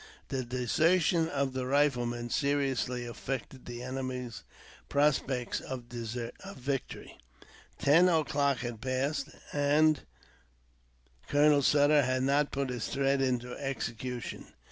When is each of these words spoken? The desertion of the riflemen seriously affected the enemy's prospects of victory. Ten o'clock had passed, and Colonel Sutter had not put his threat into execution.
The 0.29 0.43
desertion 0.43 1.29
of 1.29 1.53
the 1.53 1.67
riflemen 1.67 2.31
seriously 2.31 3.05
affected 3.05 3.67
the 3.67 3.83
enemy's 3.83 4.41
prospects 4.89 5.59
of 5.61 5.83
victory. 5.83 7.19
Ten 7.77 8.09
o'clock 8.09 8.61
had 8.61 8.81
passed, 8.81 9.29
and 9.53 9.99
Colonel 11.27 11.61
Sutter 11.61 12.01
had 12.01 12.23
not 12.23 12.49
put 12.51 12.71
his 12.71 12.87
threat 12.87 13.21
into 13.21 13.51
execution. 13.53 14.47